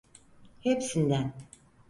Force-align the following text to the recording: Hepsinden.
Hepsinden. 0.59 1.33